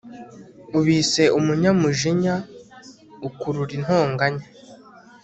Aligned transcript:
ubise 0.77 1.23
umunyamujinya 1.39 2.35
ukurura 3.27 3.71
intonganya 3.79 4.45